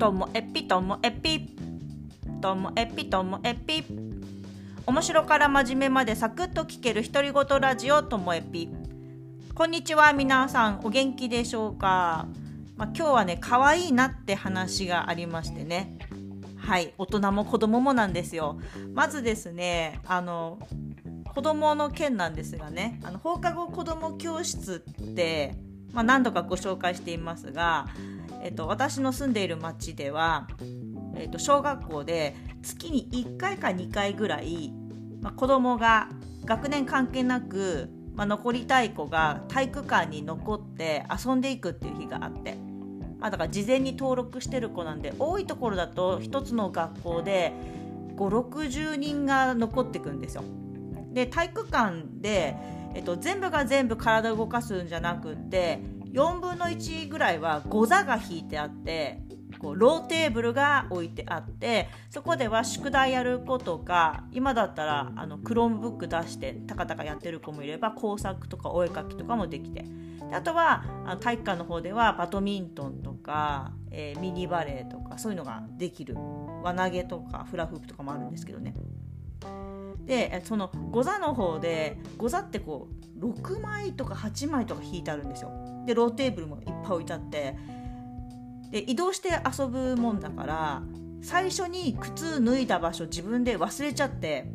[0.00, 1.54] ともえぴともえぴ
[2.40, 3.84] ともえぴともえぴ
[4.86, 8.70] 面白から真面目までサクッと聞ける独り言ラジオともえぴ
[9.54, 10.80] こんにちは皆さん。
[10.84, 12.26] お元気でしょうか、
[12.78, 15.98] まあ、今日はね可愛いなって話がありましてね。
[16.56, 16.94] はい。
[16.96, 18.58] 大人も子供もなんですよ。
[18.94, 20.60] まずですねあの
[21.34, 25.56] 子供の件なんですがねあの放課後子供教室って、
[25.92, 27.86] まあ、何度かご紹介していますが
[28.42, 30.48] えっと、私の住んでいる町では、
[31.14, 34.72] えっと、小学校で月に1回か2回ぐらい、
[35.20, 36.08] まあ、子供が
[36.44, 42.54] 学年関係なく、まあ、残りたい子が体育館に残って遊んでいくっていう日があって、
[43.18, 47.52] まあ、だから事前に登録してる子なんで多いところだと1つの学校で
[48.16, 50.44] 560人が残ってくんですよ。
[51.12, 52.56] で体育館で、
[52.94, 55.80] えっと、全部が全部体を動かすんじゃなくって
[56.12, 59.22] 4分の1ぐらいはゴザが敷いてあって
[59.58, 69.84] こうローテーブルが置いてあってそこでは宿題やる子とか今だったらあの Chromebook 出してタカタカやってる子もいれば工作とかお絵かきとかもできて
[70.30, 76.14] であとはあ体育館の方ではバドミントンとか、えー、ミニバレーとかそういうのができる
[76.62, 78.74] 輪投げとかフラフープとかもあるんですけどね。
[80.06, 82.88] でそのゴザの方でゴザってこ
[83.20, 85.50] う6枚とか8枚とか敷いてあるんですよ。
[85.86, 87.56] でローテーブルもいっぱい置いてあって
[88.70, 90.82] で移動して遊ぶもんだから
[91.22, 94.46] 最初に靴脱いだ場所自分で忘れちゃって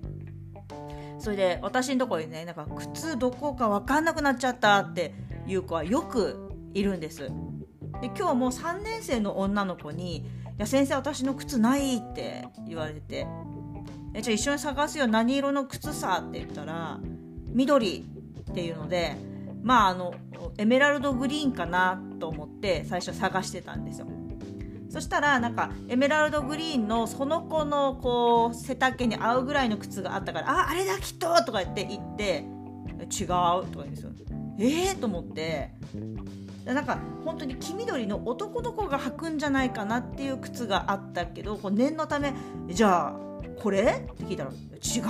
[1.20, 5.14] それで私のところにねなんか靴どこか分かんなくなっちゃったって
[5.48, 7.32] いう子はよくいるんです。
[8.02, 10.26] で今日も3年生の女の子に「い
[10.58, 13.26] や先生私の靴ない」って言われて
[14.18, 17.00] 「えじゃあ一緒に探すよ何色の靴さ」って言ったら
[17.54, 18.06] 「緑」
[18.50, 19.16] っていうので
[19.62, 20.14] まああの
[20.58, 24.08] エメラルドグリーンかなと思って最初探してたんですよ
[24.90, 32.46] そしたらなんかエメラルドグリーンのその子のこう背丈に合うぐらいの靴があったから「ああれだきっと!」とか言って言って
[33.12, 34.12] 「違う」とか言うんですよ。
[34.58, 35.72] えー、と思って
[36.74, 42.34] なんか本当に黄緑の男の子が履くんじゃないかなっていう靴があったけどこう念のため
[42.68, 43.16] 「じゃあ
[43.62, 43.84] これ?」
[44.14, 45.02] って聞いたら「違う」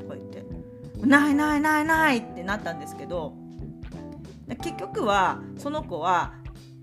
[0.00, 0.44] とか言って
[1.06, 3.34] 「ないないないない」ってなったんですけど
[4.62, 6.34] 結局はその子は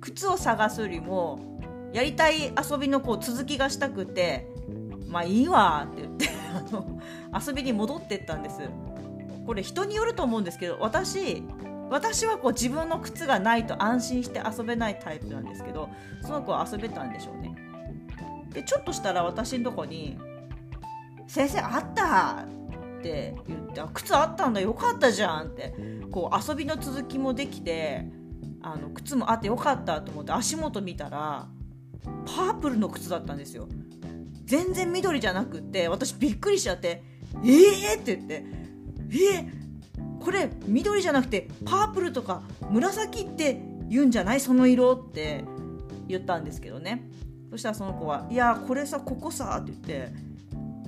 [0.02, 1.40] 靴を探すよりも
[1.94, 4.48] やりたい遊びのこう続きがしたくて
[5.08, 7.00] まあいいわって言ってあの
[7.48, 8.60] 遊びに戻ってったんです。
[9.46, 11.44] これ人によると思うんですけど私
[11.90, 15.90] 私はこう自分の靴がないと安心して遊べないタイプなんですけど
[16.22, 17.56] その子は遊べたんでしょうね
[18.54, 20.18] でちょっとしたら私のとこに
[21.28, 22.46] 「先生あった!」
[23.00, 25.74] って言って「靴あったんだよかったじゃん」って
[26.12, 28.08] こう遊びの続きもできて
[28.62, 31.48] あの靴もあってよかったと思って足元見たら
[32.26, 33.68] パープルの靴だったんですよ
[34.46, 37.04] 全然緑じゃなくって私びっくりしちゃって
[37.44, 38.46] 「えー!」って言って
[39.12, 39.59] 「えー、
[40.20, 44.40] これ緑じゃなくてパープルとか紫って言うんじゃない？
[44.40, 45.44] その色」って
[46.08, 47.10] 言ったんですけどね。
[47.50, 50.14] そしたらその子は「いやこれさここさ」って言って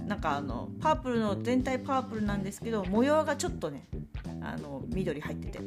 [0.07, 3.87] なんかあのパープルの全体パープルなんですけど模様がちょっとね
[4.41, 5.61] あの緑入っててっ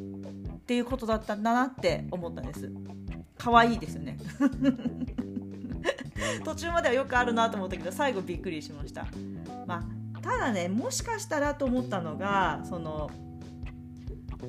[0.65, 2.71] ていうことだったんだなって思ったんです。
[3.37, 4.17] 可愛いですよね。
[6.43, 9.05] 途中まではよくあるなと思ったけど最後びっくりしました。
[9.67, 9.83] ま
[10.13, 13.09] あただねもしかしたらと思ったのがその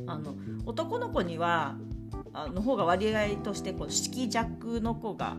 [0.07, 0.35] あの
[0.65, 1.77] 男の子には
[2.33, 5.37] あの方が割合としてこう色弱の子が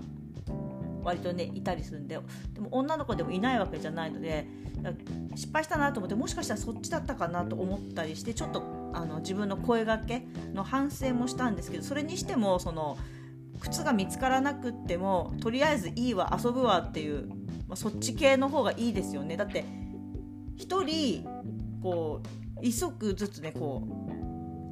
[1.04, 2.20] 割とねいたりするんで
[2.54, 4.46] でも女の子でもいないわけじゃないので
[5.36, 10.24] 失敗したなと思ってもしかしたらそっちだったかなと思ったりしてちょっとあの自分の声がけ
[10.54, 12.98] の反省もしたんですけどそれにしてもその
[13.60, 17.28] 靴が見つからなくってもとりあえずいいわ遊ぶわっていう、
[17.68, 19.38] まあ、そっち系の方がいいですよね。
[19.38, 19.64] だって
[20.58, 21.26] 1人
[21.82, 22.22] こ
[22.60, 24.17] う1足ずつねこう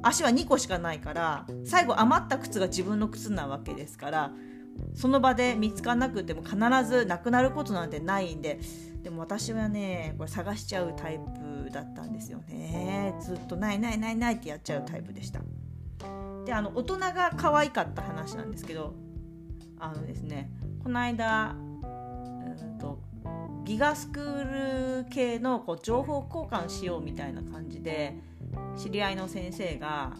[0.06, 4.30] 足は2個しかないから最後余った靴が自分の靴なわけですから
[4.94, 8.60] その場で見つからなくても必ずなくなることなんてないんで
[9.02, 11.18] でも私はねこれ探しちゃうタイ
[11.64, 13.14] プだったんですよね。
[13.20, 15.40] ずっとないないないないってやっちゃうタイプでした。
[16.44, 18.94] であの大人が可愛かった話なんですけど
[19.78, 20.50] あのですね
[20.82, 23.00] この間うんと
[23.64, 28.16] ギガスクール系のこう情報交換しようみたいな感じで
[28.76, 30.12] 知り合いの先生が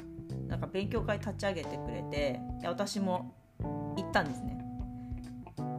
[0.49, 4.59] なんか勉強会立ち上げてくれてで私も行ったんですね。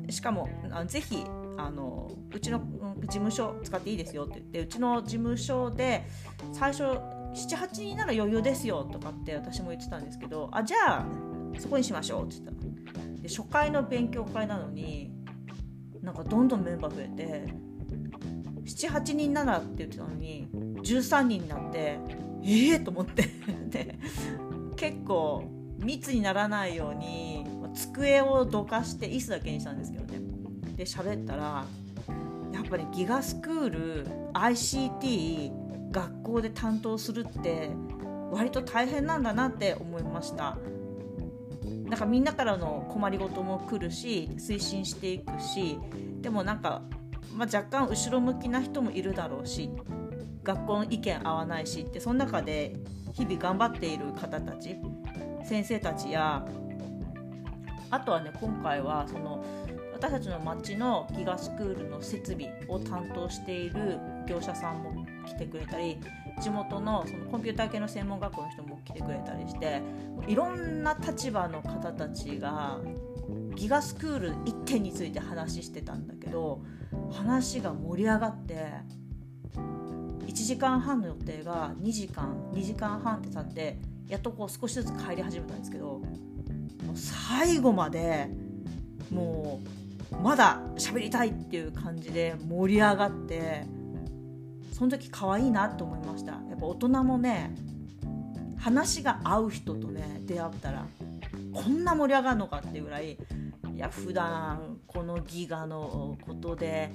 [0.09, 1.23] しかもあぜひ
[1.57, 6.05] あのうちの事務所使っていいですよって言ってうちの事務所で
[6.53, 11.05] 最初78人なら余裕ですよとかって私も言ってたんですけどあじゃあ
[11.59, 13.21] そこにしましょうって言った。
[13.21, 15.11] で初回の勉強会なのに
[16.01, 17.53] なんかどんどんメンバー増えて
[18.63, 21.99] 78人ならって言ってたのに13人になって
[22.47, 23.29] ええー、と思って。
[23.69, 23.99] で
[24.75, 25.43] 結構
[25.79, 30.19] 密にならないように机をどかして椅子だけにしたんですけどね。
[30.75, 31.65] で喋ったら
[32.53, 37.69] やっぱりギガスクール ICT 学校で担当するって
[38.31, 40.57] 割と大変なんだなって思いました。
[41.85, 45.79] なんかみんなからの困りごとも来るし推進していくし
[46.21, 46.81] でもなんか、
[47.33, 49.69] まあ、若干後ろ向きな人もいるだろうし
[50.47, 52.73] 学校の意見合わないしってその中で
[53.13, 54.77] 日々頑張っている方たち
[55.43, 56.45] 先生たちや
[57.89, 59.43] あとはね今回はその
[59.93, 65.97] 私たちの町のギガスクールの設備を担当している業者さんも来てくれたり
[66.41, 69.81] 地元のそのコンピューター系の専門学校の人も来てくれたりして
[70.27, 72.79] いろんな立場の方たちが
[73.55, 76.61] ギガスクール1点について話してたんだけど
[77.11, 78.67] 話が盛り上がって
[80.27, 86.01] 1時間半の予定が2時間2時間半って経ってやっとこう少しずつ帰り始めたんですけど
[86.95, 88.29] 最後まで
[89.11, 89.61] も
[90.11, 93.65] うまだ喋りたいっていう感じで盛り上がって
[94.71, 96.33] その時可愛いなと思いました。
[96.33, 97.55] やっぱ大人もね
[98.57, 100.85] 話が合う人とね出会ったら
[101.53, 103.17] こんな盛り上がるのかっていうぐらいい
[103.79, 106.91] や普段このギガのことで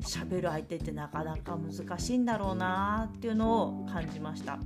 [0.00, 4.58] 喋る相手ってなかなか難しいんだろうなっていうのを感じました。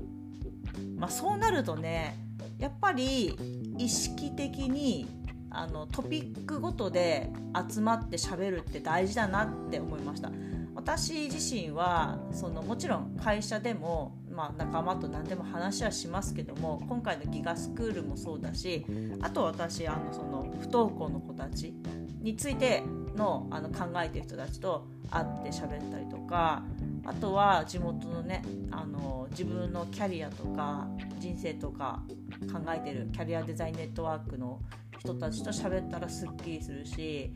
[0.96, 2.16] まあ、そうなるとね
[2.58, 3.36] やっぱり
[3.78, 5.06] 意識的に
[5.50, 7.30] あのトピックごとで
[7.70, 10.30] 集まって喋るって大事だなって思いました
[10.74, 18.84] 私自身はそのもちろん会社でも、まあ、仲間と何でも話はしますけども今回のギガスクールもそうだし
[19.20, 21.72] あと私あのその不登校の子たち
[22.20, 22.82] について
[23.14, 26.64] のあの考えてる人たちと会って喋ったりとか
[27.04, 30.88] あとは地元のねあの自分のキャリアとか
[31.20, 32.02] 人生とか
[32.52, 34.60] 考えてるキャリアデザインネットワークの
[34.98, 37.30] 人たちと喋ったらすっきりするし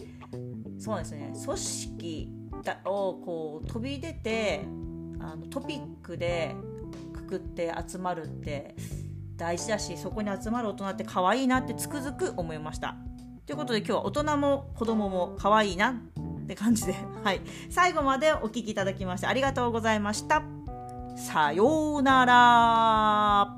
[0.78, 2.30] そうですね組織
[2.86, 4.64] をこう飛び出て
[5.20, 6.54] あのトピックで
[7.28, 8.74] 作って集まるって
[9.36, 12.96] 大事だしそこに集まる大人って可愛いなってつくづく思いました。
[13.44, 17.40] ということで今日は大人も子供も可愛いなって感じで、はい、
[17.70, 20.42] 最後までお聴きいただきましてありがとうございました。
[21.16, 23.57] さようなら。